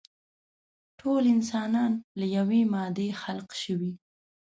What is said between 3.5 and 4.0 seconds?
شوي.